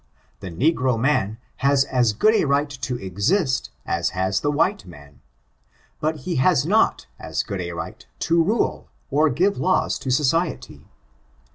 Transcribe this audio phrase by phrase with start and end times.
[0.39, 5.21] The negro man has as good a right to exist as has the white man:
[5.99, 10.87] but he has not as good a right to rule or give laws to society.